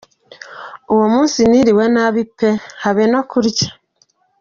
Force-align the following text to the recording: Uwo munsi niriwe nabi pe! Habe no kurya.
Uwo 0.93 1.05
munsi 1.13 1.39
niriwe 1.49 1.85
nabi 1.95 2.23
pe! 2.37 2.49
Habe 2.83 3.03
no 3.11 3.21
kurya. 3.29 3.67